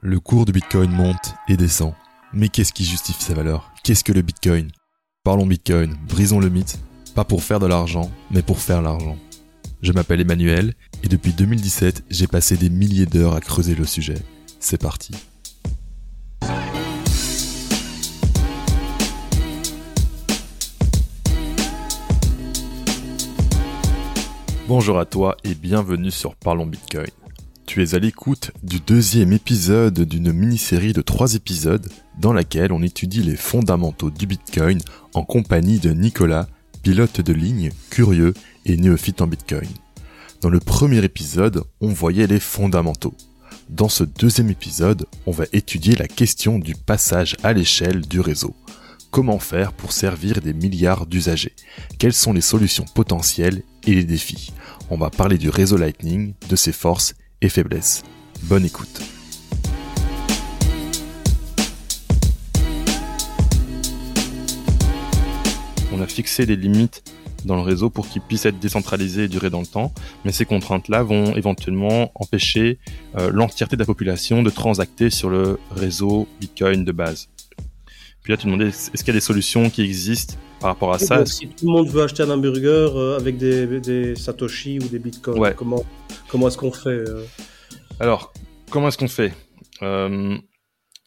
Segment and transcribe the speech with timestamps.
[0.00, 1.92] Le cours du Bitcoin monte et descend.
[2.32, 3.72] Mais qu'est-ce qui justifie sa valeur?
[3.82, 4.70] Qu'est-ce que le Bitcoin?
[5.24, 6.78] Parlons Bitcoin, brisons le mythe,
[7.16, 9.16] pas pour faire de l'argent, mais pour faire l'argent.
[9.82, 14.22] Je m'appelle Emmanuel et depuis 2017, j'ai passé des milliers d'heures à creuser le sujet.
[14.60, 15.16] C'est parti.
[24.68, 27.10] Bonjour à toi et bienvenue sur Parlons Bitcoin.
[27.68, 31.86] Tu es à l'écoute du deuxième épisode d'une mini-série de trois épisodes
[32.18, 34.80] dans laquelle on étudie les fondamentaux du Bitcoin
[35.12, 36.48] en compagnie de Nicolas,
[36.82, 38.32] pilote de ligne, curieux
[38.64, 39.68] et néophyte en Bitcoin.
[40.40, 43.14] Dans le premier épisode, on voyait les fondamentaux.
[43.68, 48.56] Dans ce deuxième épisode, on va étudier la question du passage à l'échelle du réseau.
[49.10, 51.54] Comment faire pour servir des milliards d'usagers?
[51.98, 54.54] Quelles sont les solutions potentielles et les défis?
[54.88, 58.02] On va parler du réseau Lightning, de ses forces et faiblesses.
[58.44, 59.00] Bonne écoute.
[65.92, 67.02] On a fixé des limites
[67.44, 69.92] dans le réseau pour qu'il puisse être décentralisé et durer dans le temps,
[70.24, 72.78] mais ces contraintes-là vont éventuellement empêcher
[73.16, 77.28] euh, l'entièreté de la population de transacter sur le réseau Bitcoin de base.
[78.28, 80.98] Puis là, tu demandais, est-ce qu'il y a des solutions qui existent par rapport à
[80.98, 81.24] ça?
[81.24, 84.98] Si tout le monde veut acheter un hamburger euh, avec des, des, Satoshi ou des
[84.98, 85.82] Bitcoins, comment,
[86.28, 87.24] comment est-ce qu'on fait euh?
[88.00, 88.34] Alors,
[88.68, 89.32] comment est-ce qu'on fait?
[89.80, 90.42] Il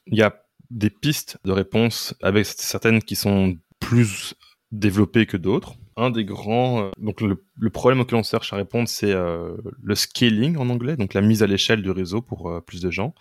[0.07, 0.35] y a
[0.71, 4.33] des pistes de réponse avec certaines qui sont plus
[4.71, 5.75] développées que d'autres.
[5.97, 9.57] Un des grands, euh, donc le, le, problème auquel on cherche à répondre, c'est euh,
[9.79, 12.89] le scaling en anglais, donc la mise à l'échelle du réseau pour euh, plus de
[12.89, 13.13] gens.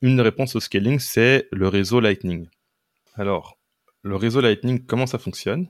[0.00, 2.46] Une des réponses au scaling, c'est le réseau Lightning.
[3.18, 3.58] Alors,
[4.02, 5.68] le réseau Lightning, comment ça fonctionne?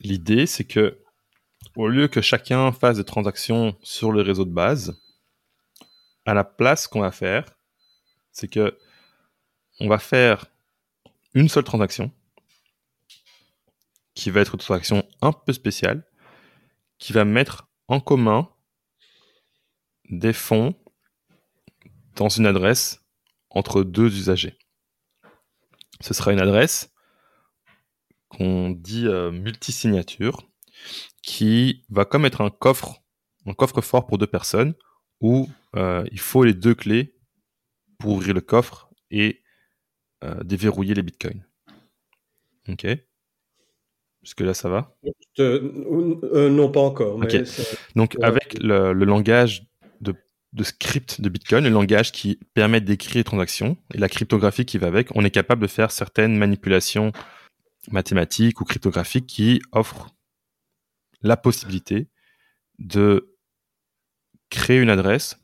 [0.00, 1.00] L'idée, c'est que
[1.76, 5.00] au lieu que chacun fasse des transactions sur le réseau de base,
[6.26, 7.44] à la place qu'on va faire,
[8.32, 8.76] c'est que
[9.78, 10.46] on va faire
[11.34, 12.10] une seule transaction
[14.14, 16.04] qui va être une transaction un peu spéciale,
[16.98, 18.50] qui va mettre en commun
[20.10, 20.74] des fonds
[22.16, 23.04] dans une adresse
[23.50, 24.58] entre deux usagers.
[26.02, 26.92] Ce sera une adresse
[28.28, 30.48] qu'on dit euh, multisignature,
[31.22, 33.02] qui va comme être un coffre,
[33.46, 34.74] un coffre-fort pour deux personnes,
[35.20, 37.14] où euh, il faut les deux clés
[37.98, 39.42] pour ouvrir le coffre et
[40.24, 41.46] euh, déverrouiller les bitcoins.
[42.68, 42.86] Ok?
[44.22, 44.96] Jusque là, ça va?
[45.38, 47.18] Non, pas encore.
[47.96, 49.66] Donc, avec le, langage
[50.00, 50.14] de,
[50.52, 54.78] de, script de Bitcoin, le langage qui permet d'écrire les transactions et la cryptographie qui
[54.78, 57.12] va avec, on est capable de faire certaines manipulations
[57.90, 60.10] mathématiques ou cryptographiques qui offrent
[61.22, 62.08] la possibilité
[62.78, 63.36] de
[64.50, 65.38] créer une adresse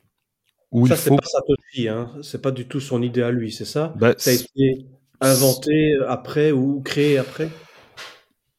[0.71, 1.17] où ça, il faut.
[1.17, 2.13] C'est pas Satoshi, hein.
[2.23, 3.95] C'est pas du tout son idée à lui, c'est ça?
[3.97, 4.87] Bah, Ça a été
[5.21, 7.49] inventé après ou créé après?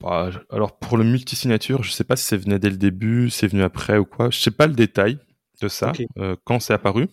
[0.01, 3.47] Bah, alors pour le multisignature, je sais pas si c'est venu dès le début, c'est
[3.47, 4.29] venu après ou quoi.
[4.29, 5.19] Je sais pas le détail
[5.61, 7.07] de ça, euh, quand c'est apparu.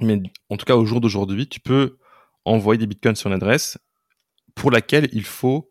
[0.00, 0.20] Mais
[0.50, 1.98] en tout cas, au jour d'aujourd'hui, tu peux
[2.44, 3.78] envoyer des bitcoins sur une adresse
[4.54, 5.70] pour laquelle il faut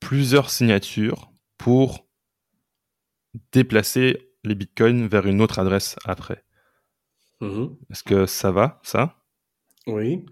[0.00, 2.06] plusieurs signatures pour
[3.52, 6.44] déplacer les bitcoins vers une autre adresse après.
[7.40, 9.16] Mmh Est-ce que ça va, ça?
[9.86, 10.24] Oui,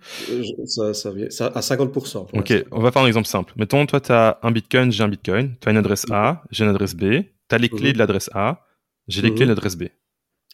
[0.65, 2.28] ça, ça, vient, ça à 50%.
[2.32, 3.53] Ok, on va faire un exemple simple.
[3.56, 5.56] Mettons, toi, tu as un bitcoin, j'ai un bitcoin.
[5.61, 7.00] Tu as une adresse A, j'ai une adresse B.
[7.00, 7.93] Tu as les clés mhm.
[7.93, 8.65] de l'adresse A,
[9.09, 9.49] j'ai les clés de mhm.
[9.50, 9.84] l'adresse B.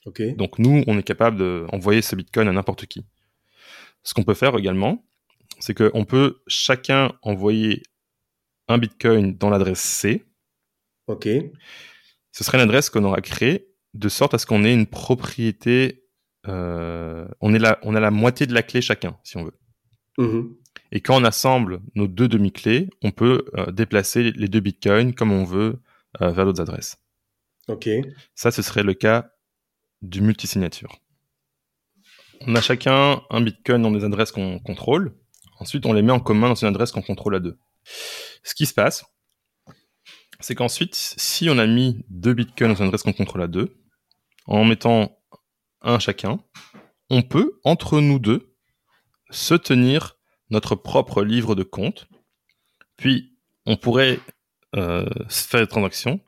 [0.07, 3.05] Donc, nous, on est capable d'envoyer ce bitcoin à n'importe qui.
[4.03, 5.05] Ce qu'on peut faire également,
[5.59, 7.83] c'est qu'on peut chacun envoyer
[8.69, 10.25] un bitcoin dans l'adresse C.
[11.09, 11.29] Ok.
[12.33, 16.09] Ce serait une adresse qu'on aura créée de sorte à ce qu'on ait une propriété
[16.47, 19.59] euh, on, est la, on a la moitié de la clé chacun, si on veut.
[20.19, 20.53] Mm-hmm.
[20.93, 25.33] Et quand on assemble nos deux demi-clés, on peut euh, déplacer les deux bitcoins comme
[25.33, 25.81] on veut
[26.23, 26.97] euh, vers d'autres adresses.
[27.69, 27.89] Ok.
[28.35, 29.31] Ça, ce serait le cas
[30.03, 30.99] du multisignature.
[32.47, 35.17] On a chacun un bitcoin dans des adresses qu'on contrôle.
[35.59, 37.59] Ensuite, on les met en commun dans une adresse qu'on contrôle à deux.
[38.45, 39.05] Ce qui se passe,
[40.41, 43.77] c'est qu'ensuite, si on a mis deux bitcoins dans une adresse qu'on contrôle à deux,
[44.47, 45.19] en mettant
[45.83, 46.39] un chacun,
[47.11, 48.55] on peut, entre nous deux,
[49.31, 50.17] se tenir
[50.51, 52.09] notre propre livre de compte.
[52.97, 53.37] Puis,
[53.67, 54.21] on pourrait
[54.77, 56.21] euh, faire des transactions.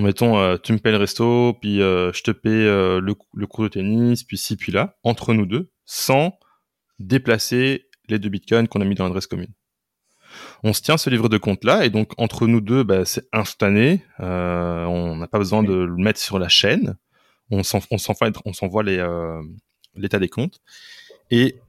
[0.00, 3.46] En mettons, euh, tu me payes le resto, puis euh, je te paye le, le,
[3.46, 6.38] cours de tennis, puis ci, puis là, entre nous deux, sans
[6.98, 9.52] déplacer les deux bitcoins qu'on a mis dans l'adresse commune.
[10.62, 13.28] On se tient ce livre de compte là, et donc entre nous deux, bah, c'est
[13.32, 14.02] instantané.
[14.18, 16.96] on n'a pas besoin de le mettre sur la chaîne
[17.50, 19.42] on s'envoie euh,
[19.94, 20.60] l'état des comptes
[21.30, 21.60] et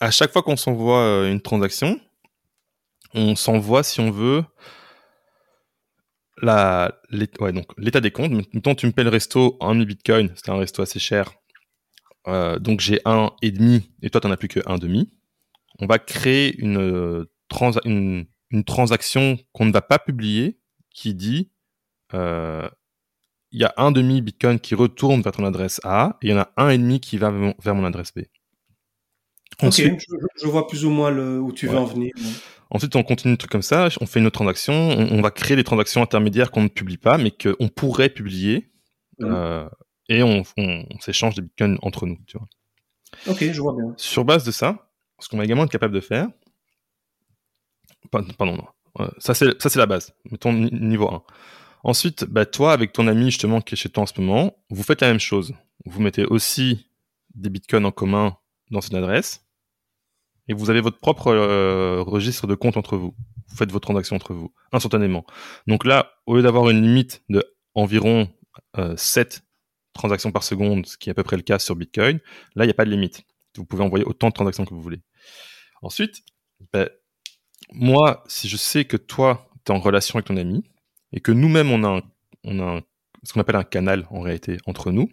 [0.00, 2.00] à chaque fois qu'on s'envoie euh, une transaction,
[3.14, 4.44] on s'envoie, si on veut,
[6.42, 8.32] la, l'état des comptes.
[8.52, 11.32] Mettons, tu me paies le resto en bitcoin, c'était un resto assez cher.
[12.28, 15.10] Euh, donc j'ai un et demi et toi tu n'en as plus que un demi.
[15.78, 17.26] On va créer une,
[17.84, 20.60] une, une transaction qu'on ne va pas publier
[20.90, 21.50] qui dit
[22.14, 22.68] euh,
[23.52, 26.34] il y a un demi Bitcoin qui retourne vers ton adresse A et il y
[26.34, 28.20] en a un et demi qui va vers mon, adresse B.
[29.60, 30.00] Ensuite,
[30.40, 32.12] je, vois plus ou moins le, où tu veux en venir.
[32.70, 35.56] Ensuite, on continue le truc comme ça, on fait une autre transaction, on, va créer
[35.56, 38.70] des transactions intermédiaires qu'on ne publie pas, mais qu'on pourrait publier,
[39.22, 39.68] euh,
[40.08, 40.44] et on,
[41.00, 42.18] s'échange des bitcoins entre nous.
[42.26, 42.46] Tu vois.
[43.26, 43.92] Ok, je vois bien.
[43.96, 44.88] Sur base de ça,
[45.18, 46.28] ce qu'on va également être capable de faire,
[48.10, 51.22] pardon, non, ça c'est la base, mettons niveau 1.
[51.82, 54.82] Ensuite, bah, toi, avec ton ami justement qui est chez toi en ce moment, vous
[54.82, 55.54] faites la même chose.
[55.86, 56.86] Vous mettez aussi
[57.34, 58.36] des bitcoins en commun
[58.70, 59.46] dans une adresse
[60.50, 63.14] et vous avez votre propre euh, registre de compte entre vous.
[63.48, 65.24] Vous faites vos transactions entre vous instantanément.
[65.68, 67.44] Donc là, au lieu d'avoir une limite de
[67.76, 68.28] environ
[68.96, 69.46] 7 euh,
[69.92, 72.18] transactions par seconde, ce qui est à peu près le cas sur Bitcoin,
[72.56, 73.22] là, il n'y a pas de limite.
[73.56, 75.02] Vous pouvez envoyer autant de transactions que vous voulez.
[75.82, 76.24] Ensuite,
[76.72, 76.88] bah,
[77.72, 80.64] moi, si je sais que toi, tu es en relation avec ton ami,
[81.12, 82.02] et que nous-mêmes, on a,
[82.42, 82.80] on a
[83.22, 85.10] ce qu'on appelle un canal en réalité entre nous,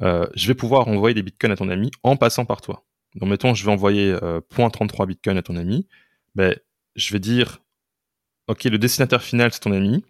[0.00, 2.84] euh, je vais pouvoir envoyer des bitcoins à ton ami en passant par toi.
[3.14, 5.86] Donc, mettons, je vais envoyer euh, 0.33 bitcoin à ton ami,
[6.34, 6.56] ben,
[6.96, 7.60] je vais dire,
[8.48, 10.04] OK, le destinataire final, c'est ton ami.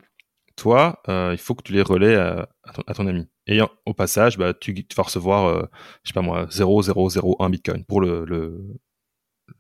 [0.57, 2.49] Toi, euh, il faut que tu les relais à,
[2.95, 3.29] ton, ami.
[3.47, 5.67] Et au passage, bah, tu, vas recevoir, euh,
[6.05, 8.65] je sais pas moi, 0,001 bitcoin pour le, le,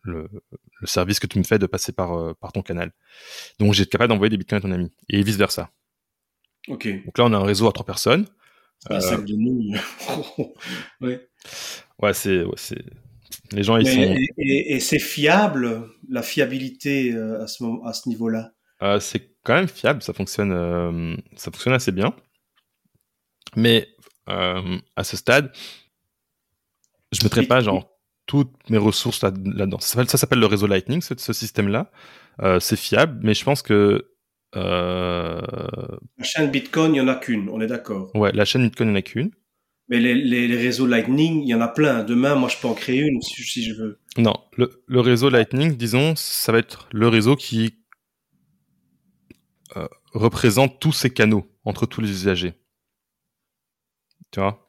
[0.02, 0.28] le,
[0.84, 2.92] service que tu me fais de passer par, euh, par ton canal.
[3.58, 5.70] Donc j'ai capable d'envoyer des bitcoins à ton ami et vice versa.
[6.68, 6.88] Ok.
[7.04, 8.26] Donc là on a un réseau à trois personnes.
[8.90, 9.74] Un sac euh, de nous.
[11.00, 11.28] ouais.
[11.98, 12.44] Ouais, c'est,
[13.52, 14.16] les gens ils sont.
[14.38, 18.52] Et, c'est fiable, la fiabilité euh, à ce moment, à ce niveau-là?
[19.00, 22.14] c'est quand même fiable, ça fonctionne, ça fonctionne assez bien.
[23.56, 23.88] Mais
[24.26, 25.50] à ce stade,
[27.12, 27.94] je mettrais pas genre
[28.26, 29.78] toutes mes ressources là-dedans.
[29.80, 31.90] ça, s'appelle le réseau Lightning, ce, système-là.
[32.42, 34.10] Euh, c'est fiable, mais je pense que...
[34.56, 35.40] Euh...
[36.18, 38.10] La chaîne Bitcoin, il n'y en a qu'une, on est d'accord.
[38.14, 39.30] Ouais, la chaîne Bitcoin, il n'y en a qu'une.
[39.88, 42.04] Mais les, les, réseaux Lightning, il y en a plein.
[42.04, 44.00] Demain, moi, je peux en créer une si, je veux.
[44.16, 47.84] Non, le, réseau Lightning, disons, ça va être le réseau qui
[49.76, 52.54] euh, représente tous ces canaux entre tous les usagers.
[54.30, 54.68] Tu vois?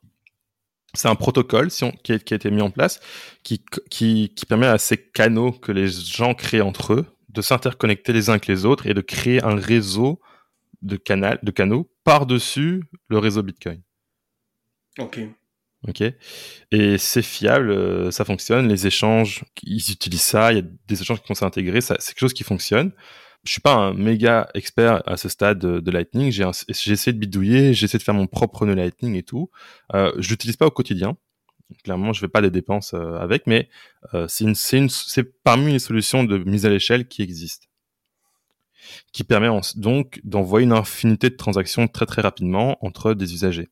[0.93, 2.99] C'est un protocole qui, a, été mis en place
[3.43, 3.61] qui,
[4.47, 8.47] permet à ces canaux que les gens créent entre eux de s'interconnecter les uns avec
[8.47, 10.21] les autres et de créer un réseau
[10.81, 13.81] de, de canaux par-dessus le réseau Bitcoin.
[14.99, 15.19] Ok.
[15.87, 16.03] Ok.
[16.71, 18.67] Et c'est fiable, euh, ça fonctionne.
[18.67, 20.51] Les échanges, ils utilisent ça.
[20.51, 21.81] Il y a des échanges qui vont s'intégrer.
[21.81, 22.91] C'est quelque chose qui fonctionne
[23.45, 26.31] je suis pas un méga expert à ce stade de, Lightning.
[26.31, 26.43] J'ai
[26.91, 29.51] essayé de bidouiller, j'ai essayé de faire mon propre nœud Lightning et tout.
[29.93, 31.15] Euh, je l'utilise pas au quotidien.
[31.83, 33.69] Clairement, je fais pas des dépenses euh, avec, mais
[34.13, 37.67] euh, c'est parmi les solutions de mise à l'échelle qui existent,
[39.13, 43.69] qui permet donc d'envoyer une infinité de transactions très très rapidement entre des usagers.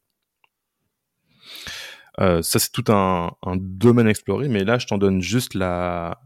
[2.19, 6.21] Euh, ça, c'est tout un, un, domaine exploré, mais là, je t'en donne juste la,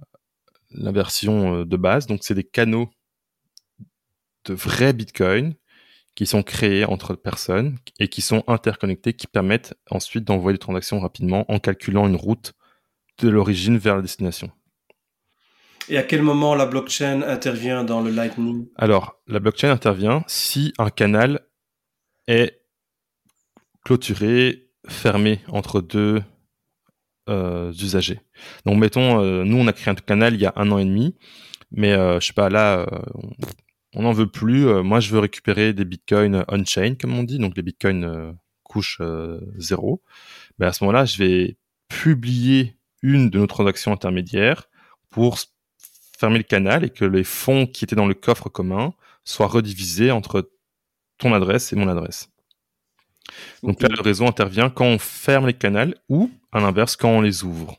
[0.71, 2.07] la version euh, de base.
[2.07, 2.89] Donc, c'est des canaux
[4.45, 5.55] de vrais bitcoins
[6.15, 10.99] qui sont créés entre personnes et qui sont interconnectés, qui permettent ensuite d'envoyer des transactions
[10.99, 12.53] rapidement en calculant une route
[13.19, 14.51] de l'origine vers la destination.
[15.89, 18.67] Et à quel moment la blockchain intervient dans le Lightning?
[18.75, 21.47] Alors, la blockchain intervient si un canal
[22.27, 22.61] est
[23.85, 26.21] clôturé, fermé entre deux
[27.29, 28.19] euh, usagers.
[28.65, 30.85] Donc, mettons, euh, nous, on a créé un canal il y a un an et
[30.85, 31.15] demi,
[31.71, 32.85] mais euh, je sais pas, là,
[33.97, 34.67] on n'en veut plus.
[34.67, 38.31] Euh, moi, je veux récupérer des bitcoins on-chain, comme on dit, donc les bitcoins euh,
[38.63, 40.03] couche euh, zéro.
[40.59, 41.57] Ben, à ce moment-là, je vais
[41.89, 44.69] publier une de nos transactions intermédiaires
[45.09, 45.39] pour
[46.17, 50.11] fermer le canal et que les fonds qui étaient dans le coffre commun soient redivisés
[50.11, 50.51] entre
[51.17, 52.29] ton adresse et mon adresse.
[53.63, 57.21] Donc là, le réseau intervient quand on ferme les canaux ou, à l'inverse, quand on
[57.21, 57.77] les ouvre.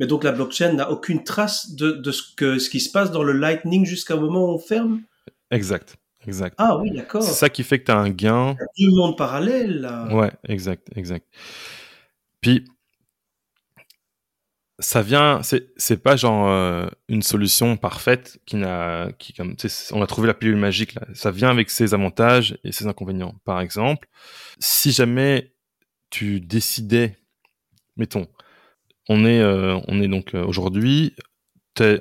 [0.00, 3.22] Mais donc la blockchain n'a aucune trace de, ce, que, ce qui se passe dans
[3.22, 5.02] le Lightning jusqu'à un moment où on ferme?
[5.50, 5.96] Exact.
[6.26, 6.54] Exact.
[6.58, 7.22] Ah oui, d'accord.
[7.22, 8.54] C'est ça qui fait que tu as un gain.
[8.76, 10.14] Il y a deux mondes parallèles, là.
[10.14, 11.26] Ouais, exact, exact.
[12.40, 12.64] Puis,
[14.80, 19.56] ça vient, c'est, pas genre euh, une solution parfaite qui n'a, qui comme,
[19.92, 21.02] on a trouvé la pilule magique là.
[21.14, 23.34] Ça vient avec ses avantages et ses inconvénients.
[23.44, 24.08] Par exemple,
[24.60, 25.52] si jamais
[26.10, 27.18] tu décidais,
[27.96, 28.28] mettons,
[29.08, 31.14] on est, on est donc aujourd'hui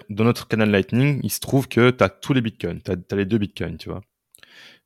[0.10, 3.16] dans notre canal Lightning, il se trouve que tu as tous les bitcoins, tu as,
[3.16, 4.02] les deux bitcoins, tu vois.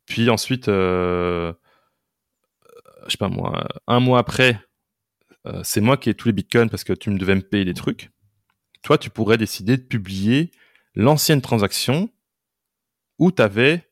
[0.06, 1.54] Puis ensuite, je
[3.08, 4.60] sais pas moi, un mois après,
[5.64, 7.74] c'est moi qui ai tous les bitcoins parce que tu me devais me payer des
[7.74, 8.12] trucs.
[8.84, 10.52] Toi, tu pourrais décider de publier
[10.96, 12.10] l'ancienne transaction
[13.20, 13.88] où tu avais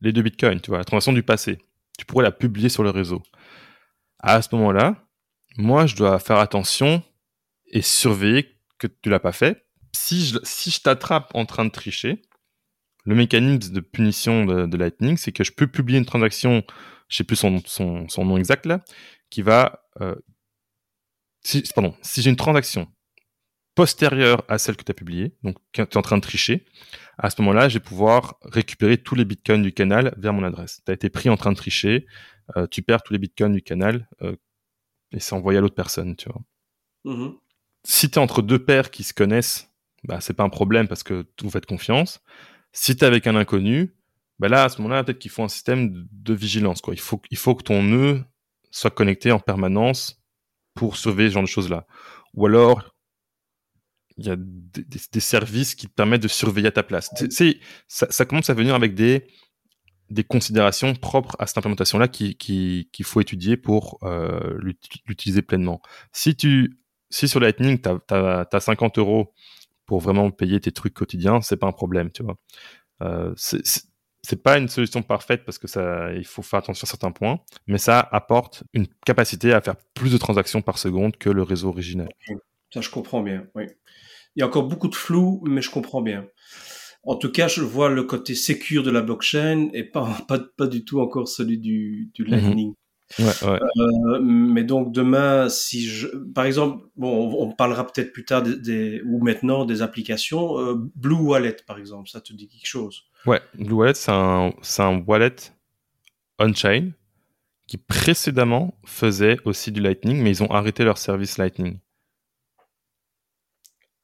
[0.00, 1.58] les deux bitcoins, tu vois, la transaction du passé.
[1.98, 3.22] Tu pourrais la publier sur le réseau.
[4.18, 5.06] À ce moment-là,
[5.56, 7.02] moi, je dois faire attention
[7.66, 9.66] et surveiller que tu l'as pas fait.
[9.92, 12.22] Si je, si je t'attrape en train de tricher,
[13.04, 16.64] le mécanisme de punition de, Lightning, c'est que je peux publier une transaction,
[17.08, 18.82] je sais plus son, son, son nom exact là,
[19.30, 19.84] qui va...
[20.00, 20.14] Euh,
[21.42, 22.88] si, pardon, si j'ai une transaction
[23.74, 26.66] postérieure à celle que tu as publiée, donc tu es en train de tricher,
[27.18, 30.82] à ce moment-là, je vais pouvoir récupérer tous les bitcoins du canal vers mon adresse.
[30.84, 32.06] Tu as été pris en train de tricher,
[32.56, 34.36] euh, tu perds tous les bitcoins du canal euh,
[35.12, 36.42] et c'est envoyé à l'autre personne, tu vois.
[37.04, 37.38] Mm-hmm.
[37.84, 39.70] Si tu es entre deux pairs qui se connaissent,
[40.04, 42.20] bah, c'est pas un problème parce que vous faites confiance.
[42.72, 43.94] Si tu es avec un inconnu,
[44.38, 46.80] bah là, à ce moment-là, peut-être qu'il faut un système de, vigilance.
[46.80, 46.94] Quoi.
[46.94, 48.24] Il, faut, il faut que ton nœud
[48.70, 50.19] soit connecté en permanence
[50.74, 51.86] pour sauver ce genre de choses-là.
[52.34, 52.94] Ou alors,
[54.16, 57.10] il y a des, services qui te permettent de surveiller à ta place.
[57.88, 59.26] Ça, commence à venir avec des,
[60.28, 64.58] considérations propres à cette implémentation-là qu'il qui, faut étudier pour euh,
[65.06, 65.80] l'utiliser pleinement.
[66.12, 69.32] Si tu, si sur Lightning, tu as, as, 50 euros
[69.86, 72.36] pour vraiment payer tes trucs quotidiens, c'est pas un problème, tu vois.
[73.02, 73.32] Euh,
[74.22, 77.40] c'est pas une solution parfaite parce que ça, il faut faire attention à certains points,
[77.66, 81.68] mais ça apporte une capacité à faire plus de transactions par seconde que le réseau
[81.68, 82.08] original.
[82.72, 83.46] Ça, je comprends bien.
[83.54, 83.64] Oui.
[84.36, 86.26] Il y a encore beaucoup de flou, mais je comprends bien.
[87.02, 90.66] En tout cas, je vois le côté sécure de la blockchain et pas, pas, pas
[90.66, 92.30] du tout encore celui du, du mhm.
[92.30, 92.74] Lightning.
[93.18, 93.58] Ouais, ouais.
[93.78, 99.02] Euh, mais donc demain, si je, par exemple, bon, on, parlera peut-être plus tard des,
[99.04, 100.58] ou maintenant des applications.
[100.58, 103.02] Euh, Blue Wallet, par exemple, ça te dit quelque chose?
[103.26, 105.34] Ouais, Blue Wallet, c'est un, un wallet
[106.38, 106.92] on-chain
[107.66, 111.78] qui précédemment faisait aussi du Lightning, mais ils ont arrêté leur service Lightning.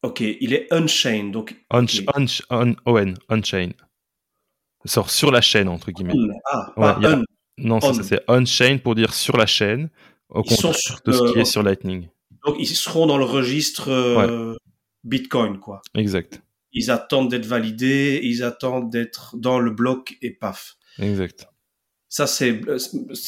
[0.02, 1.56] Ok, il est Unchained, donc.
[1.70, 1.84] On,
[2.16, 3.74] on, on, on, Unchained.
[4.84, 6.14] Sort sur la chaîne, entre guillemets.
[6.44, 7.24] Ah, pas un.
[7.58, 9.88] Non, ça, c'est Unchained pour dire sur la chaîne,
[10.28, 12.08] au contraire de ce qui est sur Lightning.
[12.46, 14.54] Donc, ils seront dans le registre euh,
[15.04, 15.82] Bitcoin, quoi.
[15.94, 16.42] Exact.
[16.72, 20.76] Ils attendent d'être validés, ils attendent d'être dans le bloc et paf.
[20.98, 21.48] Exact.
[22.08, 22.60] Ça c'est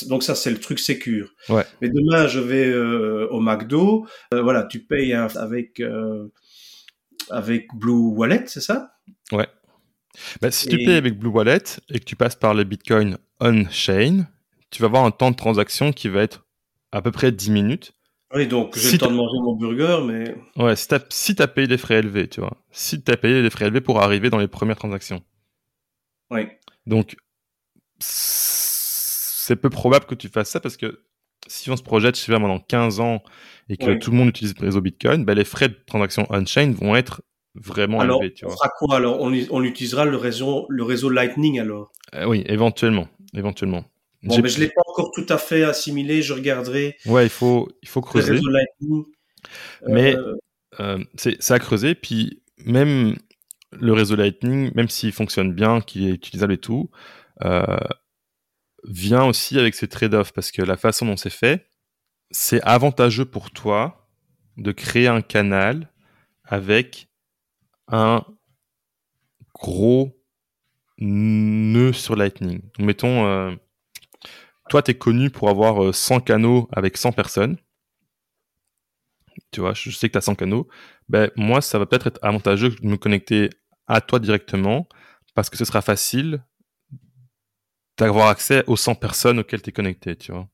[0.07, 1.35] donc ça c'est le truc sécure.
[1.49, 1.65] Ouais.
[1.83, 5.83] Mais demain je vais euh, au McDo, euh, voilà, tu payes avec
[7.31, 8.93] avec Blue Wallet, c'est ça?
[9.33, 9.49] Ouais.
[10.41, 14.27] Bah, si tu payes avec Blue Wallet et que tu passes par le Bitcoin on-chain,
[14.71, 16.47] tu vas avoir un temps de transaction qui va être
[16.93, 17.93] à peu près 10 minutes.
[18.35, 20.37] Oui, donc j'ai le temps de manger mon burger, mais...
[20.63, 22.63] Ouais, si tu as, payé des frais élevés, tu vois.
[22.71, 25.23] Si tu as payé des frais élevés pour arriver dans les premières transactions.
[26.31, 26.47] Oui.
[26.87, 27.17] Donc,
[27.99, 31.03] c'est peu probable que tu fasses ça parce que
[31.47, 33.23] si on se projette, je sais pas, pendant 15 ans
[33.71, 36.73] et que tout le monde utilise le réseau Bitcoin, ben, les frais de transaction on-chain
[36.73, 37.23] vont être
[37.63, 38.33] vraiment élevés.
[38.33, 39.21] Tu on fera quoi alors?
[39.21, 41.93] On, on, utilisera le réseau, le réseau Lightning alors?
[42.15, 43.09] Euh, Oui, éventuellement.
[43.35, 43.85] éventuellement.
[44.23, 46.97] Bon, mais je l'ai pas encore tout à fait assimilé, je regarderai.
[47.07, 48.33] Ouais, il faut, il faut creuser.
[48.33, 49.05] Le réseau Lightning.
[49.87, 50.37] Mais euh,
[50.81, 53.17] euh, c'est à creuser, puis même
[53.73, 56.91] le réseau Lightning, même s'il fonctionne bien, qu'il est utilisable et tout,
[58.85, 61.69] vient aussi avec ses trade-offs parce que la façon dont c'est fait,
[62.31, 64.09] c'est avantageux pour toi
[64.57, 65.93] de créer un canal
[66.45, 67.09] avec
[67.89, 68.25] un
[69.55, 70.17] gros
[70.99, 72.61] nœud sur Lightning.
[72.79, 73.55] mettons, euh,
[74.69, 77.57] toi, tu es connu pour avoir 100 euh, canaux avec 100 personnes.
[79.51, 80.69] Tu vois, je sais que tu as 100 canaux.
[81.09, 83.51] Ben, moi, ça va peut-être être avantageux de me connecter
[83.87, 84.87] à toi directement
[85.35, 86.45] parce que ce sera facile
[87.97, 90.49] d'avoir accès aux 100 personnes auxquelles tu es connecté, tu vois.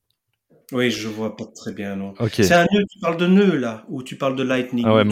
[0.72, 2.14] Oui, je vois pas très bien, non.
[2.32, 5.04] C'est un nœud, tu parles de nœud, là, ou tu parles de Lightning ah ouais,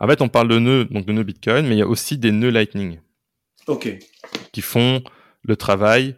[0.00, 2.18] En fait, on parle de nœuds, donc de nœuds Bitcoin, mais il y a aussi
[2.18, 2.98] des nœuds Lightning.
[3.66, 3.98] Ok.
[4.52, 5.02] Qui font
[5.42, 6.16] le travail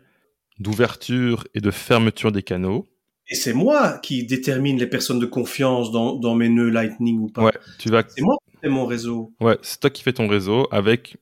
[0.58, 2.86] d'ouverture et de fermeture des canaux.
[3.28, 7.28] Et c'est moi qui détermine les personnes de confiance dans, dans mes nœuds Lightning ou
[7.28, 7.42] pas.
[7.42, 8.02] Ouais, tu vas.
[8.06, 9.32] C'est moi qui fais mon réseau.
[9.40, 11.16] Ouais, c'est toi qui fais ton réseau avec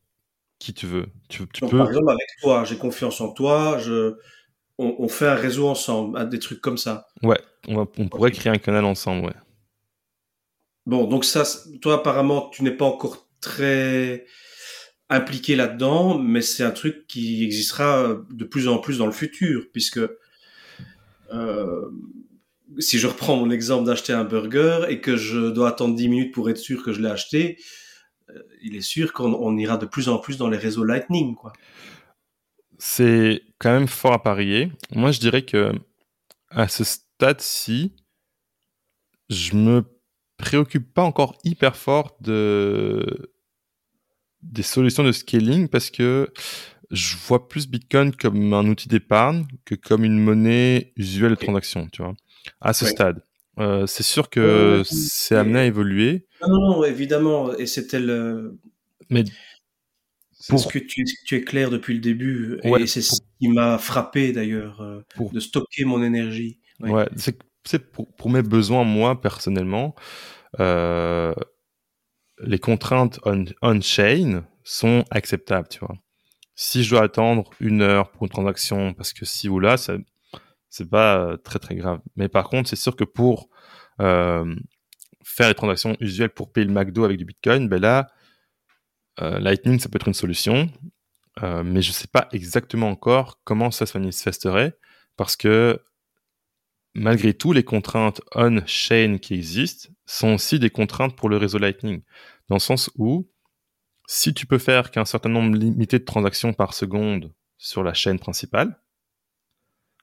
[0.59, 1.07] qui tu veux.
[1.29, 1.79] Tu, tu peux...
[1.79, 4.17] Par exemple, avec toi, j'ai confiance en toi, je,
[4.83, 7.07] on, fait un réseau ensemble, des trucs comme ça.
[7.23, 9.35] Ouais, on, pourrait créer un canal ensemble, ouais.
[10.87, 11.45] Bon, donc ça,
[11.81, 14.27] toi apparemment, tu n'es pas encore très
[15.09, 19.67] impliqué là-dedans, mais c'est un truc qui existera de plus en plus dans le futur,
[19.73, 20.01] puisque
[21.33, 21.91] euh,
[22.79, 26.35] si je reprends mon exemple d'acheter un burger et que je dois attendre 10 minutes
[26.35, 27.59] pour être sûr que je l'ai acheté,
[28.31, 31.53] euh, il est sûr qu'on ira de plus en plus dans les réseaux Lightning, quoi.
[32.85, 34.73] C'est quand même fort à parier.
[34.93, 35.71] Moi, je dirais que
[36.51, 37.95] à ce stade-ci,
[39.31, 39.85] je me
[40.37, 43.33] préoccupe pas encore hyper fort de
[44.43, 46.33] des solutions de scaling parce que
[46.91, 51.87] je vois plus Bitcoin comme un outil d'épargne que comme une monnaie usuelle de transaction,
[51.93, 52.15] tu vois,
[52.61, 53.23] à ce stade.
[53.61, 56.27] Euh, c'est sûr que c'est amené à évoluer.
[56.41, 58.59] Non, non, évidemment, et c'était le.
[59.09, 59.23] Mais
[60.49, 60.61] pour...
[60.61, 64.33] ce que tu, tu, es clair depuis le début, et c'est ce qui m'a frappé
[64.33, 66.61] d'ailleurs, euh, de stocker mon énergie.
[66.81, 67.09] Ouais,
[67.65, 69.95] c'est pour, pour, mes besoins, moi, personnellement,
[70.61, 71.33] euh,
[72.41, 73.21] les contraintes
[73.63, 75.95] on-chain sont acceptables, tu vois.
[76.55, 80.91] Si je dois attendre une heure pour une transaction, parce que si ou là, c'est
[80.91, 82.01] pas euh, très très grave.
[82.17, 83.49] Mais par contre, c'est sûr que pour
[84.01, 84.55] euh,
[85.25, 88.11] faire les transactions usuelles pour payer le McDo avec du Bitcoin, ben là,
[89.21, 90.71] euh, Lightning, ça peut être une solution.
[91.43, 94.77] Euh, mais je sais pas exactement encore comment ça se manifesterait,
[95.17, 95.81] parce que
[96.95, 102.03] malgré tout, les contraintes on-chain qui existent sont aussi des contraintes pour le réseau Lightning.
[102.49, 103.31] Dans le sens où,
[104.07, 108.19] si tu peux faire qu'un certain nombre limité de transactions par seconde sur la chaîne
[108.19, 108.79] principale,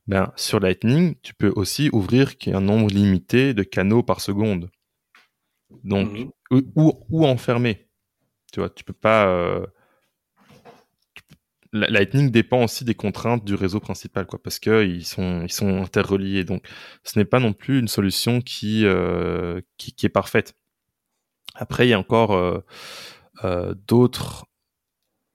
[0.08, 4.72] ben, sur Lightning, tu peux aussi ouvrir un nombre limité de canaux par seconde.
[5.84, 6.32] Donc, mhm.
[6.76, 7.89] ou, ou, enfermer.
[8.52, 9.28] Tu vois, tu peux pas.
[9.28, 9.66] Euh,
[11.72, 15.84] Lightning dépend aussi des contraintes du réseau principal, quoi, parce que ils sont ils sont
[15.84, 16.44] interreliés.
[16.44, 16.66] Donc,
[17.04, 20.56] ce n'est pas non plus une solution qui euh, qui, qui, est parfaite.
[21.56, 22.60] Après, il y a encore euh,
[23.44, 24.46] euh, d'autres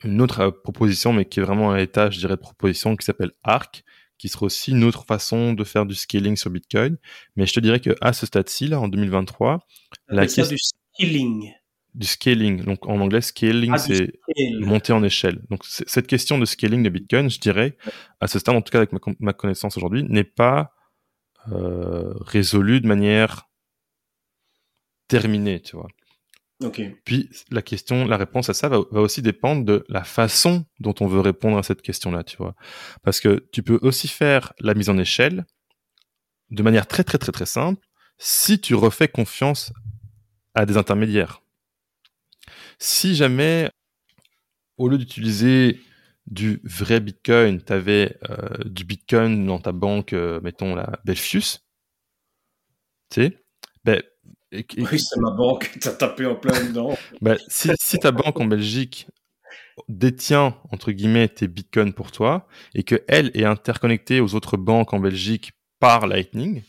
[0.02, 3.33] une autre proposition, mais qui est vraiment à l'état, je dirais, de proposition, qui s'appelle
[3.42, 3.85] Arc,
[4.18, 6.99] qui sera aussi une autre façon de faire du scaling sur Bitcoin.
[7.37, 9.66] Mais je te dirais que à ce stade-ci, là, en 2023,
[10.09, 11.52] la question du scaling
[11.94, 12.64] du scaling.
[12.64, 14.12] Donc en anglais, scaling, ah, c'est
[14.59, 15.40] monter en échelle.
[15.50, 17.76] Donc cette question de scaling de Bitcoin, je dirais,
[18.20, 20.72] à ce stade, en tout cas avec ma, connaissance aujourd'hui, n'est pas
[21.52, 23.48] euh, résolue de manière
[25.09, 25.88] terminée, tu vois.
[26.62, 26.96] Okay.
[27.04, 30.94] Puis la question, la réponse à ça va, va, aussi dépendre de la façon dont
[31.00, 32.54] on veut répondre à cette question-là, tu vois.
[33.02, 35.44] Parce que tu peux aussi faire la mise en échelle
[36.50, 37.85] de manière très très très très simple
[38.18, 39.72] si tu refais confiance
[40.54, 41.43] à des intermédiaires.
[42.78, 43.70] Si jamais,
[44.76, 45.80] au lieu d'utiliser
[46.26, 51.60] du vrai Bitcoin, tu avais euh, du Bitcoin dans ta banque, euh, mettons la Belfius,
[53.10, 53.38] tu sais,
[53.84, 54.02] ben,
[54.52, 56.96] oui, c'est ma banque, t'as tapé en plein dedans.
[57.20, 59.06] ben, si, si ta banque en Belgique
[59.88, 64.94] détient entre guillemets tes bitcoins pour toi et que elle est interconnectée aux autres banques
[64.94, 66.62] en Belgique par Lightning,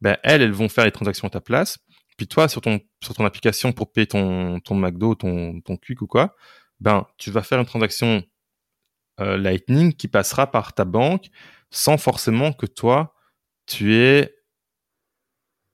[0.00, 1.78] ben elles, elles vont faire les transactions à ta place
[2.16, 6.02] puis toi, sur ton, sur ton application pour payer ton, ton McDo, ton, ton Quick
[6.02, 6.36] ou quoi,
[6.80, 8.22] ben, tu vas faire une transaction
[9.20, 11.26] euh, Lightning qui passera par ta banque
[11.70, 13.14] sans forcément que toi,
[13.66, 14.34] tu aies,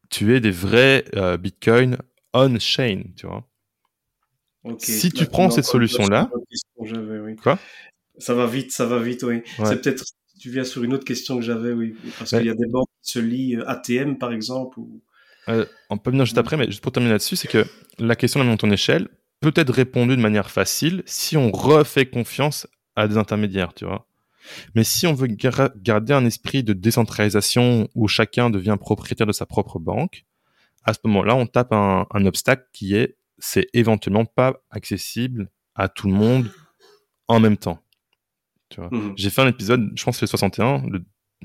[0.08, 1.98] tu aies des vrais euh, Bitcoin
[2.32, 3.46] on-chain, tu vois.
[4.78, 6.30] Si tu prends cette solution-là,
[7.42, 7.58] quoi?
[8.18, 9.42] Ça va vite, ça va vite, oui.
[9.64, 10.04] C'est peut-être
[10.38, 12.88] tu viens sur une autre question que j'avais, oui, parce qu'il y a des banques
[13.02, 15.02] qui se lient euh, ATM par exemple ou
[15.48, 17.66] euh, on peut venir juste après, mais juste pour terminer là-dessus, c'est que
[17.98, 19.08] la question de la montée en échelle
[19.40, 24.06] peut être répondue de manière facile si on refait confiance à des intermédiaires, tu vois.
[24.74, 29.46] Mais si on veut garder un esprit de décentralisation où chacun devient propriétaire de sa
[29.46, 30.24] propre banque,
[30.84, 36.08] à ce moment-là, on tape un, obstacle qui est c'est éventuellement pas accessible à tout
[36.08, 36.50] le monde
[37.28, 37.82] en même temps.
[38.76, 39.12] Mmh.
[39.16, 41.04] J'ai fait un épisode, je pense que c'est le 61, le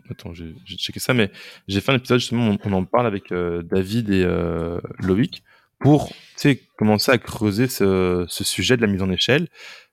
[0.09, 1.31] Attends, j'ai checké ça, mais
[1.67, 5.43] j'ai fait un épisode justement, on, en parle avec euh, David et euh, Loïc
[5.79, 6.11] pour
[6.77, 9.47] commencer à creuser ce, sujet de la mise en échelle.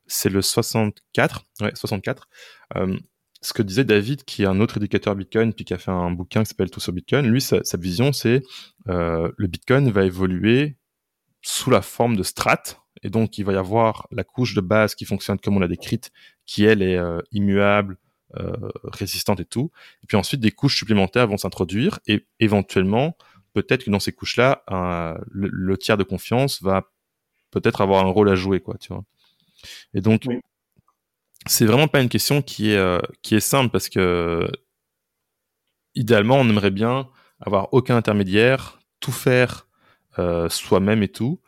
[0.07, 2.29] C'est le 64, ouais, 64.
[2.77, 2.99] Euh,
[3.41, 6.11] ce que disait David, qui est un autre éducateur Bitcoin, puis qui a fait un
[6.11, 8.43] bouquin qui s'appelle Tout sur Bitcoin, lui, sa, vision, c'est
[8.87, 10.77] le Bitcoin va évoluer
[11.43, 14.95] sous la forme de strates, et donc il va y avoir la couche de base
[14.95, 16.13] qui fonctionne comme on l'a décrite,
[16.47, 17.01] qui elle est
[17.33, 17.99] immuable,
[18.85, 19.71] résistantes et tout.
[20.03, 23.17] Et puis ensuite, des couches supplémentaires vont s'introduire et éventuellement,
[23.53, 24.65] peut-être que dans ces couches-là,
[25.31, 26.91] le, tiers de confiance va
[27.51, 29.05] peut-être avoir un rôle à jouer, quoi, tu vois.
[29.95, 30.27] Et donc,
[31.47, 34.49] c'est vraiment pas une question qui est euh, qui est simple parce que
[35.95, 37.09] idéalement, on aimerait bien
[37.41, 39.67] avoir aucun intermédiaire, tout faire
[40.19, 41.41] euh, soi-même et tout,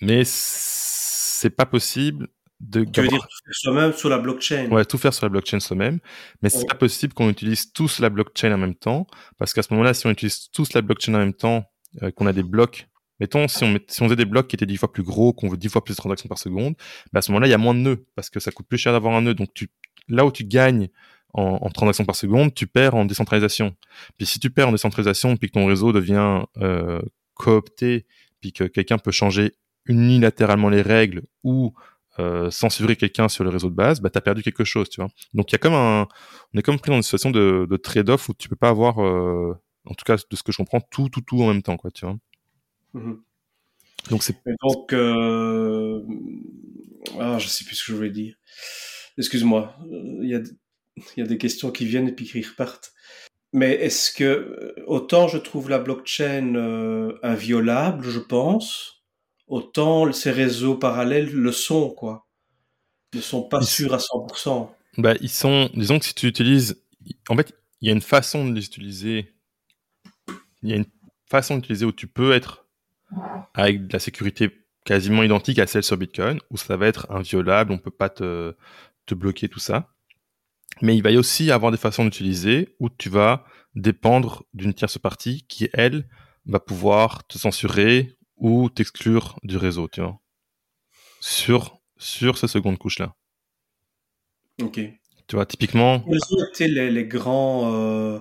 [0.00, 2.28] mais c'est pas possible
[2.60, 4.70] de tu veux dire tout faire soi-même sur la blockchain?
[4.70, 5.98] Ouais, tout faire sur la blockchain soi-même,
[6.42, 9.06] mais c'est pas possible qu'on utilise tous la blockchain en même temps,
[9.38, 11.64] parce qu'à ce moment-là, si on utilise tous la blockchain en même temps,
[12.02, 12.88] euh, qu'on a des blocs,
[13.20, 15.32] mettons si on met, si on faisait des blocs qui étaient dix fois plus gros,
[15.32, 16.74] qu'on veut dix fois plus de transactions par seconde,
[17.12, 18.78] bah à ce moment-là, il y a moins de nœuds, parce que ça coûte plus
[18.78, 19.34] cher d'avoir un nœud.
[19.34, 19.68] Donc tu,
[20.08, 20.88] là où tu gagnes
[21.34, 23.76] en, en transactions par seconde, tu perds en décentralisation.
[24.16, 27.02] Puis si tu perds en décentralisation, puis que ton réseau devient euh,
[27.34, 28.06] coopté,
[28.40, 29.52] puis que quelqu'un peut changer
[29.86, 31.74] unilatéralement les règles ou
[32.18, 35.10] euh, censurer quelqu'un sur le réseau de base, bah t'as perdu quelque chose, tu vois.
[35.34, 36.08] Donc il y a comme un,
[36.54, 39.04] on est comme pris dans une situation de, de trade-off où tu peux pas avoir,
[39.04, 41.76] euh, en tout cas de ce que je comprends, tout, tout, tout en même temps,
[41.76, 42.16] quoi, tu vois.
[42.94, 43.22] Mhm.
[44.10, 44.36] Donc c'est.
[44.62, 46.02] Donc, euh...
[47.18, 48.34] ah, je sais plus ce que je voulais dire.
[49.18, 50.40] Excuse-moi, il y a,
[51.16, 52.92] y a des questions qui viennent et puis qui repartent.
[53.52, 58.95] Mais est-ce que autant je trouve la blockchain euh, inviolable, je pense,
[59.46, 62.26] autant ces réseaux parallèles le sont, quoi.
[63.12, 64.70] Ils ne sont pas sûrs à 100%.
[64.98, 66.82] Bah, ils sont, disons que si tu utilises,
[67.28, 69.32] en fait, il y a une façon de les utiliser.
[70.62, 70.86] Il y a une
[71.28, 72.66] façon d'utiliser où tu peux être
[73.54, 74.50] avec de la sécurité
[74.84, 78.54] quasiment identique à celle sur Bitcoin, où ça va être inviolable, on peut pas te,
[79.06, 79.92] te bloquer tout ça.
[80.82, 84.98] Mais il va y aussi avoir des façons d'utiliser où tu vas dépendre d'une tierce
[84.98, 86.08] partie qui, elle,
[86.46, 90.18] va pouvoir te censurer ou t'exclure du réseau, tu vois.
[91.20, 93.14] Sur, sur cette seconde couche-là.
[94.62, 94.80] Ok.
[95.26, 96.04] Tu vois, typiquement.
[96.60, 98.20] Les, les grands, euh,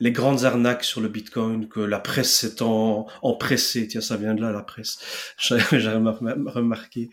[0.00, 4.34] les grandes arnaques sur le Bitcoin que la presse s'est en, empressée, tiens, ça vient
[4.34, 4.98] de là, la presse,
[5.38, 7.10] j'ai remarqué,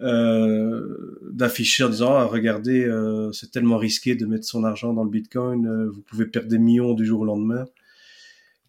[0.00, 5.04] euh, d'afficher en disant, ah, regardez, euh, c'est tellement risqué de mettre son argent dans
[5.04, 7.66] le Bitcoin, vous pouvez perdre des millions du jour au lendemain.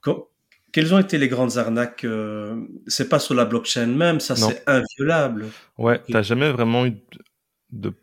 [0.02, 0.28] Quand,
[0.74, 4.64] quelles ont été les grandes arnaques euh, C'est pas sur la blockchain même, ça c'est
[4.68, 5.46] inviolable.
[5.78, 6.98] Ouais, tu t'as jamais vraiment eu
[7.72, 7.94] de,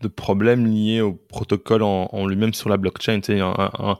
[0.00, 3.20] de problème lié au protocole en, lui-même sur la blockchain.
[3.20, 3.98] Tu sais, un,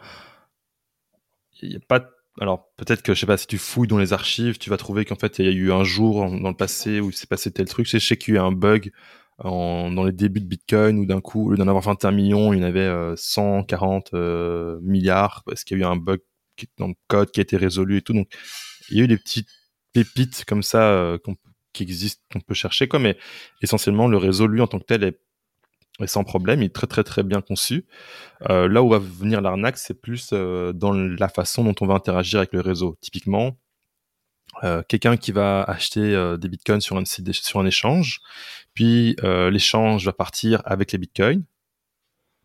[1.63, 2.09] il y a pas.
[2.41, 5.05] Alors peut-être que je sais pas si tu fouilles dans les archives, tu vas trouver
[5.05, 7.51] qu'en fait il y a eu un jour dans le passé où il s'est passé
[7.53, 7.89] tel truc.
[7.89, 8.93] Je sais qu'il y a eu un bug
[9.39, 12.53] en, dans les débuts de Bitcoin où d'un coup, au lieu d'en avoir 21 millions,
[12.53, 16.21] il y en avait 140 euh, euh, milliards parce qu'il y a eu un bug
[16.79, 18.13] dans le code qui a été résolu et tout.
[18.13, 18.29] Donc,
[18.91, 19.49] il y a eu des petites
[19.93, 21.19] pépites comme ça euh,
[21.73, 22.99] qui existent, qu'on peut chercher, quoi.
[22.99, 23.17] Mais
[23.63, 25.19] essentiellement, le réseau, lui, en tant que tel, est,
[26.07, 26.63] sans problème.
[26.63, 27.87] Il est très, très, très bien conçu.
[28.51, 31.95] Euh, là où va venir l'arnaque, c'est plus euh, dans la façon dont on va
[31.95, 32.97] interagir avec le réseau.
[33.01, 33.57] Typiquement,
[34.89, 38.21] quelqu'un qui va acheter des bitcoins sur un sur un échange,
[38.73, 39.17] puis
[39.51, 41.45] l'échange va partir avec les bitcoins.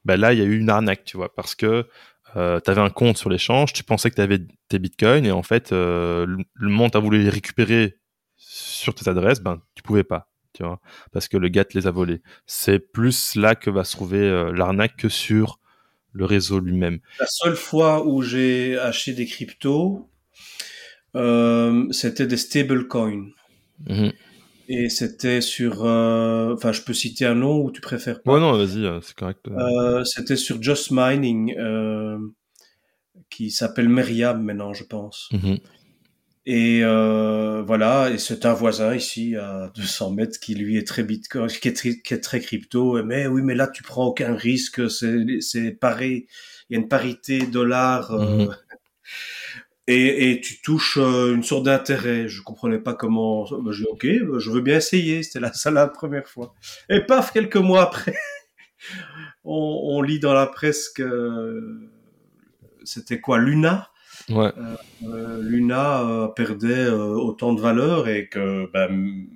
[0.06, 1.88] Ben là, il y a eu une arnaque, tu vois, parce que
[2.36, 5.32] euh, tu avais un compte sur l'échange, tu pensais que tu avais tes bitcoins et
[5.32, 7.98] en fait, euh, le monde a voulu les récupérer
[8.38, 10.80] sur tes adresses, ben tu pouvais pas, tu vois,
[11.12, 12.22] parce que le gars te les a volés.
[12.46, 15.60] C'est plus là que va se trouver euh, l'arnaque que sur
[16.12, 17.00] le réseau lui-même.
[17.20, 20.10] La seule fois où j'ai acheté des cryptos,
[21.14, 23.30] c'était des stablecoins.
[23.88, 24.10] Mmh
[24.72, 28.34] et c'était sur, euh, enfin, je peux citer un nom ou tu préfères pas?
[28.34, 29.40] Ouais, non, vas-y, euh, c'est correct.
[29.48, 31.56] Euh, c'était sur Just Mining,
[33.32, 35.28] qui s'appelle Meriam maintenant, je pense.
[35.34, 35.58] Mhm.
[36.46, 41.48] Et voilà, et c'est un voisin ici à 200 mètres qui lui est très bitcoin,
[41.48, 43.04] qui est très, qui est très crypto.
[43.04, 46.28] Mais oui, mais là tu prends aucun risque, c'est pareil,
[46.70, 48.12] il y a une parité dollar.
[48.12, 48.56] Mhm
[49.90, 52.28] et, et tu touches euh, une sorte d'intérêt.
[52.28, 53.44] Je comprenais pas comment.
[53.44, 55.24] Bah, je dis ok, bah, je veux bien essayer.
[55.24, 56.54] C'était la, ça la première fois.
[56.90, 58.16] Et paf, quelques mois après,
[59.44, 61.90] on, on, lit dans la presse que
[62.84, 63.90] c'était quoi Luna?
[64.30, 64.52] Ouais.
[65.04, 68.90] Euh, Luna euh, perdait euh, autant de valeur et que ben,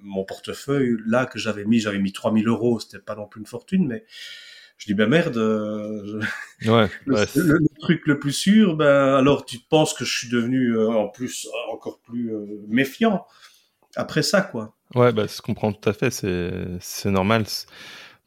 [0.03, 2.79] mon portefeuille là que j'avais mis, j'avais mis 3000 euros.
[2.79, 4.05] C'était pas non plus une fortune, mais
[4.83, 6.19] je dis ben merde euh,
[6.65, 10.89] ouais, le, truc le plus sûr ben alors tu penses que je suis devenu euh,
[10.89, 13.25] en plus encore plus euh, méfiant
[13.95, 14.75] après ça quoi.
[14.93, 17.45] Ouais bah je comprends tout à fait c'est normal.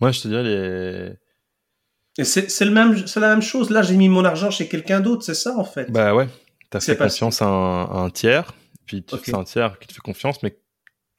[0.01, 3.69] Moi je te dirais les c'est le même c'est la même chose.
[3.69, 5.91] Là j'ai mis mon argent chez quelqu'un d'autre c'est ça en fait.
[5.91, 6.29] Bah ouais.
[6.71, 8.55] T'as fait confiance à un, tiers
[8.87, 10.59] puis c'est un tiers qui te fait confiance mais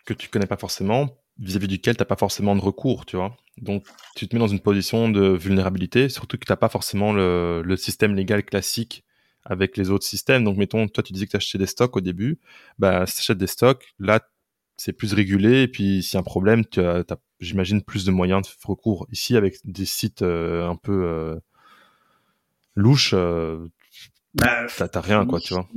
[0.06, 3.86] que tu connais pas forcément vis-à-vis duquel t'as pas forcément de recours tu vois donc,
[4.16, 7.62] tu te mets dans une position de vulnérabilité, surtout que tu n'as pas forcément le,
[7.64, 9.04] le, système légal classique
[9.44, 10.44] avec les autres systèmes.
[10.44, 12.40] Donc, mettons, toi, tu disais que tu achetais des stocks au début.
[12.78, 14.20] Bah, si tu achètes des stocks, là,
[14.78, 15.64] c'est plus régulé.
[15.64, 17.04] Et puis, s'il y a un problème, tu as,
[17.40, 19.08] j'imagine, plus de moyens de recours.
[19.12, 21.40] Ici, avec des sites euh, un peu euh,
[22.76, 23.68] louches, euh,
[24.36, 25.68] bah, t'as rien, quoi, tu vois.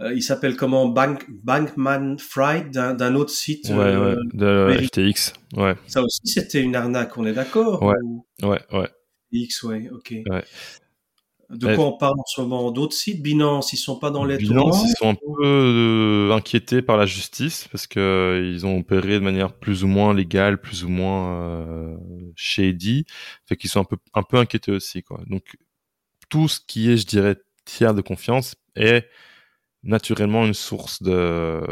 [0.00, 0.88] Euh, euh, il s'appelle comment?
[0.88, 3.68] Bank, Bankman Fried d'un autre site.
[3.68, 5.32] Ouais, ouais, de FTX.
[5.56, 5.74] Ouais.
[5.86, 7.82] Ça aussi, c'était une arnaque, on est d'accord?
[7.82, 7.94] Ouais,
[8.42, 8.88] ouais, ouais.
[9.32, 10.14] FTX, ouais, ok.
[11.50, 12.70] De quoi on parle en ce moment?
[12.70, 13.22] D'autres sites?
[13.22, 17.04] Binance, ils sont pas dans les Binance, ils sont un peu euh, inquiétés par la
[17.04, 20.88] justice parce que euh, ils ont opéré de manière plus ou moins légale, plus ou
[20.88, 21.96] moins euh,
[22.36, 23.04] shady,
[23.44, 25.20] fait qu'ils sont un peu un peu inquiétés aussi quoi.
[25.26, 25.58] Donc
[26.30, 29.06] tout ce qui est, je dirais, tiers de confiance est
[29.82, 31.62] naturellement une source de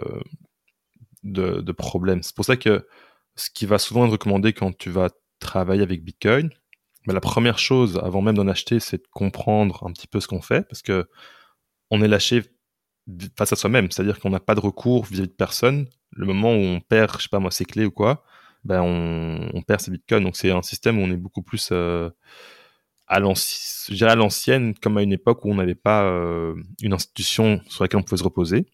[1.22, 2.22] de, problèmes.
[2.22, 2.86] C'est pour ça que
[3.36, 6.50] ce qui va souvent être recommandé quand tu vas travailler avec Bitcoin,
[7.06, 10.28] mais la première chose, avant même d'en acheter, c'est de comprendre un petit peu ce
[10.28, 11.08] qu'on fait, parce que
[11.90, 12.42] on est lâché
[13.36, 15.88] face à soi-même, c'est-à-dire qu'on n'a pas de recours vis-à-vis de personne.
[16.12, 18.24] Le moment où on perd, je sais pas moi, ses clés ou quoi,
[18.64, 20.22] ben on, perd ses bitcoins.
[20.24, 22.10] Donc c'est un système où on est beaucoup plus euh,
[23.10, 27.98] à l'ancienne, comme à une époque où on n'avait pas euh, une institution sur laquelle
[27.98, 28.66] on pouvait se reposer.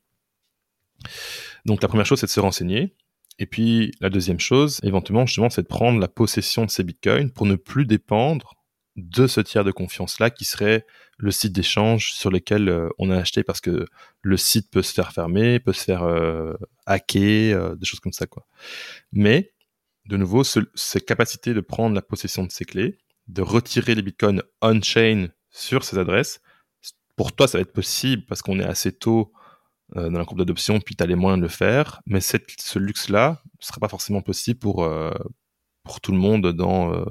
[1.65, 2.95] Donc la première chose, c'est de se renseigner.
[3.39, 7.31] Et puis la deuxième chose, éventuellement, justement, c'est de prendre la possession de ces bitcoins
[7.31, 8.55] pour ne plus dépendre
[8.97, 10.85] de ce tiers de confiance-là qui serait
[11.17, 13.87] le site d'échange sur lequel euh, on a acheté parce que
[14.21, 16.53] le site peut se faire fermer, peut se faire euh,
[16.85, 18.47] hacker, des choses comme ça, quoi.
[19.13, 19.55] Mais,
[20.07, 24.43] de nouveau, cette capacité de prendre la possession de ces clés, de retirer les bitcoins
[24.63, 26.41] on-chain sur ces adresses,
[27.17, 29.33] pour toi, ça va être possible parce qu'on est assez tôt
[29.97, 32.03] euh, dans la courbe d'adoption, puis tu as les moyens de le faire.
[32.07, 35.13] Mais cette, ce luxe-là ne sera pas forcément possible pour, euh,
[35.83, 37.05] pour tout le monde dans, euh,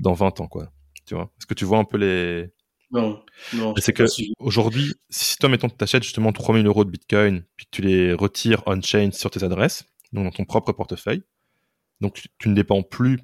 [0.00, 0.48] dans 20 ans.
[0.48, 0.70] quoi.
[1.06, 1.32] Tu vois?
[1.38, 2.52] Est-ce que tu vois un peu les...
[2.90, 3.24] Non,
[3.54, 3.72] non.
[3.78, 4.04] C'est que
[4.38, 8.12] aujourd'hui, si toi, mettons, tu achètes justement 3000 euros de Bitcoin, puis que tu les
[8.12, 11.22] retires on-chain sur tes adresses, donc dans ton propre portefeuille,
[12.02, 13.18] donc tu, ne dépends plus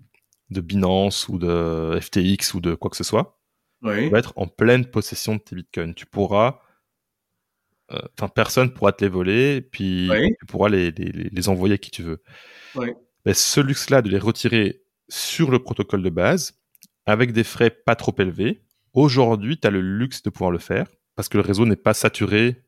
[0.50, 3.38] de Binance ou de FTX ou de quoi que ce soit,
[3.82, 4.04] oui.
[4.04, 5.94] tu vas être en pleine possession de tes Bitcoins.
[5.94, 6.60] Tu pourras
[7.90, 11.78] euh, enfin personne pourra te les voler, puis tu pourras les, les, les, envoyer à
[11.78, 12.22] qui tu veux.
[12.74, 12.88] Oui.
[13.24, 16.60] Ben, ce luxe-là de les retirer sur le protocole de base,
[17.06, 20.86] avec des frais pas trop élevés, aujourd'hui, tu as le luxe de pouvoir le faire,
[21.16, 22.62] parce que le réseau n'est pas saturé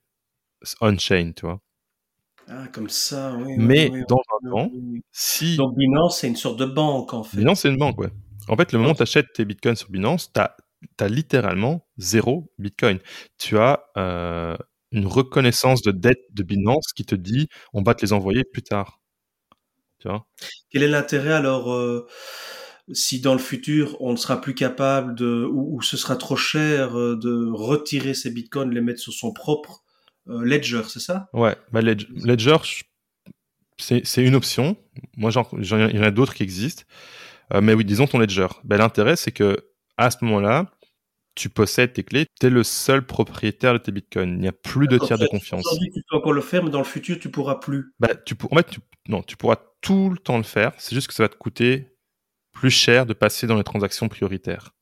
[0.80, 1.60] on-chain, tu vois.
[2.52, 3.54] Ah, comme ça, oui.
[3.58, 4.72] Mais dans un temps,
[5.12, 5.56] si...
[5.56, 7.36] Donc Binance, c'est une sorte de banque, en fait.
[7.36, 8.10] Binance, c'est une banque, ouais.
[8.48, 10.56] En fait, le moment où tu achètes tes bitcoins sur Binance, tu as,
[10.98, 12.98] as, littéralement zéro bitcoin.
[13.38, 14.56] Tu as euh,
[14.90, 18.62] une reconnaissance de dette de Binance qui te dit on va te les envoyer plus
[18.62, 19.00] tard.
[20.00, 20.26] Tu vois?
[20.70, 22.08] Quel est l'intérêt alors euh,
[22.92, 26.98] si dans le futur on ne sera plus capable de ou, ce sera trop cher
[26.98, 29.84] euh, de retirer ces bitcoins, les mettre sur son propre
[30.26, 31.28] ledger, c'est ça?
[31.32, 32.54] Ouais, bah ledger,
[33.78, 34.76] c'est une option.
[35.16, 36.84] Moi, il y en a d'autres qui existent.
[37.60, 38.48] mais oui, disons ton ledger.
[38.64, 39.56] Bah, l'intérêt, c'est que
[39.96, 40.70] à ce moment-là,
[41.34, 44.34] tu possèdes tes clés, tu es le seul propriétaire de tes bitcoins.
[44.34, 45.64] Il n'y a plus de tiers de confiance.
[45.66, 47.94] Aujourd'hui, tu peux encore le faire, mais dans le futur, tu pourras plus.
[47.98, 48.78] Bah, tu en fait,
[49.08, 50.72] non, tu pourras tout le temps le faire.
[50.78, 51.96] C'est juste que ça va te coûter
[52.52, 54.74] plus cher de passer dans les transactions prioritaires.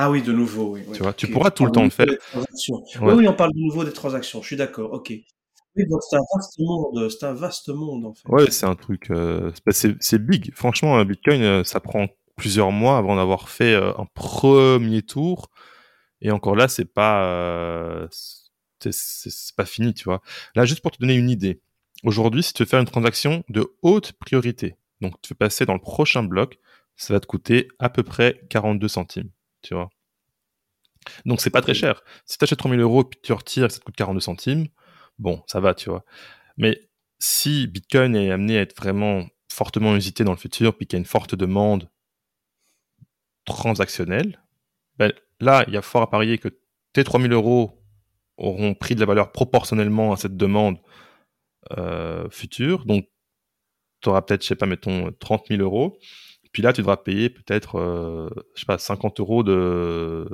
[0.00, 0.82] Ah oui, de nouveau, oui.
[0.94, 2.06] Tu vois, tu pourras tout le temps le faire.
[2.06, 4.40] Oui, oui, on parle de nouveau des transactions.
[4.42, 4.92] Je suis d'accord.
[4.92, 5.12] Ok.
[5.76, 7.10] Oui, donc c'est un vaste monde.
[7.10, 8.28] C'est un vaste monde en fait.
[8.28, 9.10] Ouais, c'est un truc.
[9.10, 10.52] Euh, c'est big.
[10.54, 12.06] Franchement, Bitcoin, euh, ça prend
[12.36, 15.50] plusieurs mois avant d'avoir fait euh, un premier tour.
[16.20, 20.22] Et encore là, c'est pas, euh, c'est pas fini, tu vois.
[20.54, 21.60] Là, juste pour te donner une idée.
[22.04, 25.74] Aujourd'hui, si tu veux faire une transaction de haute priorité, donc tu veux passer dans
[25.74, 26.60] le prochain bloc,
[26.96, 29.30] ça va te coûter à peu près 42 centimes,
[29.62, 29.88] tu vois.
[31.24, 32.02] Donc c'est pas très cher.
[32.24, 34.68] Si tu achètes 3000 euros et puis tu retires et ça te coûte 42 centimes,
[35.18, 36.04] bon, ça va, tu vois.
[36.56, 40.96] Mais si Bitcoin est amené à être vraiment fortement usité dans le futur, puis qu'il
[40.96, 41.90] y a une forte demande
[43.44, 44.42] transactionnel,
[44.98, 46.48] ben, là, il y a fort à parier que
[46.92, 47.82] tes 3000 euros
[48.36, 50.78] auront pris de la valeur proportionnellement à cette demande
[51.76, 52.84] euh, future.
[52.84, 53.08] Donc,
[54.00, 55.98] tu auras peut-être, je sais pas, mettons 30 000 euros.
[56.52, 60.28] Puis là, tu devras payer peut-être, euh, je sais pas, 50 euros de,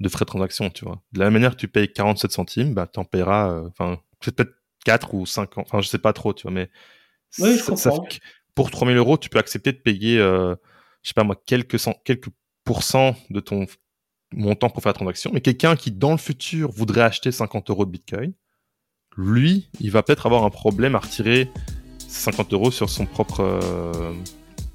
[0.00, 1.02] de frais de transaction, tu vois.
[1.12, 3.98] De la même manière que tu payes 47 centimes, bah, tu en payeras, euh, enfin,
[4.20, 4.52] peut-être
[4.84, 6.70] 4 ou 5 enfin, je sais pas trop, tu vois, mais.
[7.38, 8.06] Oui, je comprends.
[8.54, 10.56] pour 3000 euros, tu peux accepter de payer, je
[11.02, 12.28] sais pas moi, quelques, quelques
[13.30, 13.66] de ton
[14.32, 15.30] montant pour faire la transaction.
[15.32, 18.32] Mais quelqu'un qui, dans le futur, voudrait acheter 50 euros de Bitcoin,
[19.16, 21.50] lui, il va peut-être avoir un problème à retirer
[21.98, 24.12] 50 euros sur son propre, euh,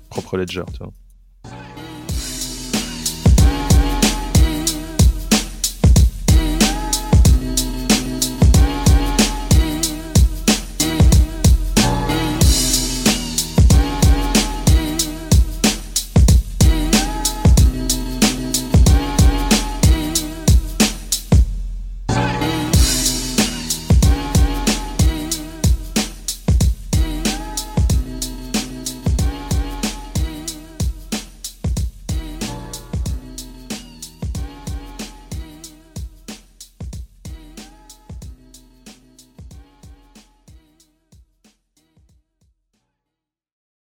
[0.10, 0.64] propre ledger.
[0.74, 0.92] Tu vois.